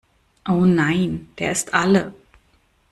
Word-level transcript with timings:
Oh 0.49 0.65
nein, 0.65 1.29
der 1.37 1.51
ist 1.51 1.75
alle! 1.75 2.15